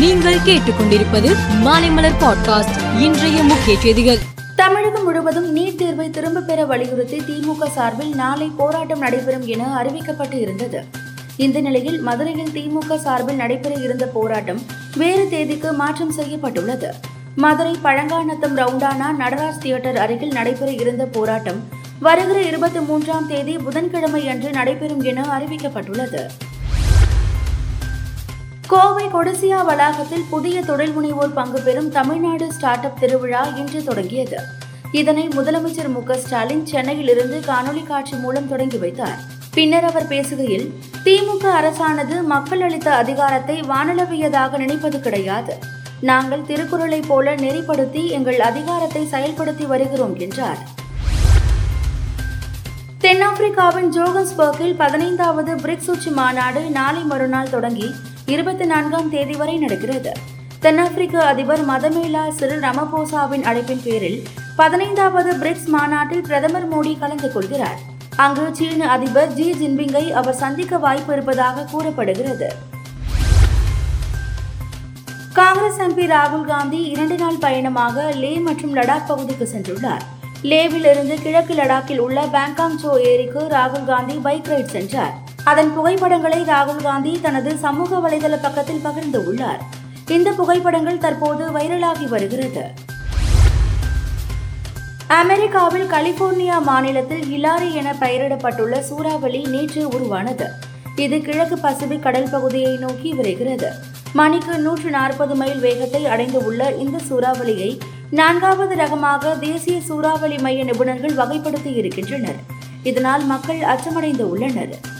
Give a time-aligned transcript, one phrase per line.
[0.00, 4.18] நீங்கள் கேட்டுக்கொண்டிருப்பது மாலைமலர் பாட்காஸ்ட் இன்றைய முக்கிய செய்திகள்.
[4.56, 10.84] தமிழகம் முழுவதும் நீட் தேர்வை திரும்ப பெற வலியுறுத்தி திமுக சார்பில் நாளை போராட்டம் நடைபெறும் என அறிவிக்கப்பட்டு இருந்தது
[11.36, 14.62] இந்த நிலையில் மதுரையில் திமுக சார்பில் நடைபெற இருந்த போராட்டம்
[14.96, 16.94] வேறு தேதிக்கு மாற்றம் செய்யப்பட்டுள்ளது.
[17.36, 24.50] மதுரை பழங்காநத்தம் ரவுண்டானா நடராஜ் தியேட்டர் அருகில் நடைபெற இருந்த போராட்டம் வருகிற இருபத்தி மூன்றாம் தேதி புதன்கிழமை அன்று
[24.50, 26.26] நடைபெறும் என அறிவிக்கப்பட்டுள்ளது.
[28.70, 34.36] கோவை கொடிசியா வளாகத்தில் புதிய தொழில் முனைவோர் பங்கு பெறும் தமிழ்நாடு ஸ்டார்ட் அப் திருவிழா இன்று தொடங்கியது.
[34.92, 36.02] இதனை முதலமைச்சர் மு.
[36.02, 36.16] க.
[36.16, 39.18] ஸ்டாலின் சென்னையிலிருந்து காணொலி காட்சி மூலம் தொடங்கி வைத்தார்.
[39.54, 40.70] பின்னர் அவர் பேசுகையில்
[41.04, 45.58] திமுக அரசானது மக்கள் அளித்த அதிகாரத்தை வானளவியதாக நினைப்பது கிடையாது.
[46.00, 50.58] நாங்கள் திருக்குறளைப் போல நெறிப்படுத்தி எங்கள் அதிகாரத்தை செயல்படுத்தி வருகிறோம் என்றார்.
[53.00, 57.94] தென்னாப்பிரிக்காவின் ஜோகன்ஸ்பர்க்கில் பதினைந்தாவது பிரிக்ஸ் உச்சி மாநாடு நாளை மறுநாள் தொடங்கி
[58.32, 60.12] இருபத்தி நான்காம் தேதி வரை நடக்கிறது.
[60.64, 64.18] தென்னாப்பிரிக்க அதிபர் மதமேலா சிறில் ரமபோசாவின் அழைப்பின் பேரில்
[64.56, 67.78] பதினைந்தாவது பிரிக்ஸ் மாநாட்டில் பிரதமர் மோடி கலந்து கொள்கிறார்.
[68.16, 72.50] அங்கு சீன அதிபர் ஜி ஜின்பிங்கை அவர் சந்திக்க வாய்ப்பு இருப்பதாக கூறப்படுகிறது.
[75.32, 80.04] காங்கிரஸ் எம்பி ராகுல் காந்தி இரண்டு நாள் பயணமாக லே மற்றும் லடாக் பகுதிக்கு சென்றுள்ளார்.
[80.42, 85.16] லேவில் இருந்து கிழக்கு லடாக்கில் உள்ள பேங்காங் சோ ஏரிக்கு ராகுல் காந்தி பைக் ரைட் சென்றார்.
[85.44, 89.60] அதன் புகைப்படங்களை ராகுல் காந்தி தனது சமூக வலைதள பக்கத்தில் பகிர்ந்து உள்ளார்.
[90.08, 92.70] இந்த புகைப்படங்கள் தற்போது வைரலாகி வருகிறது.
[95.06, 100.46] அமெரிக்காவில் கலிபோர்னியா மாநிலத்தில் ஹிலாரி என பெயரிடப்பட்டுள்ள சூறாவளி நேற்று உருவானது.
[100.96, 103.66] இது கிழக்கு பசிபிக் கடல் பகுதியை நோக்கி விரைகிறது.
[104.12, 107.78] மணிக்கு நூற்று நாற்பது மைல் வேகத்தை அடைந்து உள்ள இந்த சூறாவளியை
[108.10, 112.40] நான்காவது ரகமாக தேசிய சூறாவளி மைய நிபுணர்கள் வகைப்படுத்தி இருக்கின்றனர்.
[112.82, 114.98] இதனால் மக்கள் அச்சமடைந்து உள்ளனர்.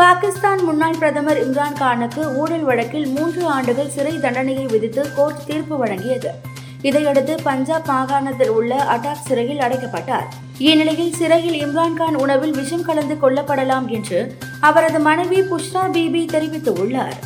[0.00, 6.30] பாகிஸ்தான் முன்னாள் பிரதமர் இம்ரான் கானுக்கு ஊழல் வழக்கில் மூன்று ஆண்டுகள் சிறை தண்டனையை விதித்து கோர்ட் தீர்ப்பு வழங்கியது.
[6.82, 10.28] இதையடுத்து பஞ்சாப் மாகாணத்தில் உள்ள அட்டாக் சிறையில் அடைக்கப்பட்டார்.
[10.58, 17.18] இந்நிலையில் சிறையில் இம்ரான்கான் உணவில் விஷம் கலந்து கொல்லப்படலாம் என்று அவரது மனைவி புஷ்ரா பிபி தெரிவித்துள்ளார்.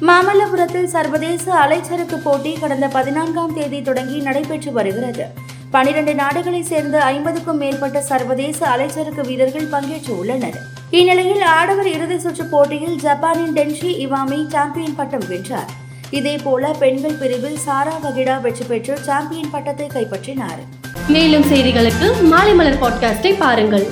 [0.00, 5.43] மாமல்லபுரத்தில் சர்வதேச அலைச்சறுக்கு போட்டி கடந்த பதினான்காம் தேதி தொடங்கி நடைபெற்று வருகிறது.
[5.74, 10.58] பனிரண்டு நாடுகளைச் சேர்ந்த ஐம்பதுக்கும் மேற்பட்ட சர்வதேச அலைச்சறுக்கு வீரர்கள் பங்கேற்று உள்ளனர்.
[10.90, 15.70] இந்நிலையில் ஆடவர் இறுதி சுற்று போட்டியில் ஜப்பானின் டென்ஷி இவாமி சாம்பியன் பட்டம் வென்றார்.
[16.10, 20.62] இதேபோல பெண்கள் பிரிவில் சாரா வகிடா வெற்றி பெற்று சாம்பியன் பட்டத்தை கைப்பற்றினார்.
[21.08, 23.86] மேலும் செய்திகளுக்கு மாலை மலர் பாட்காஸ்டை பாருங்கள்.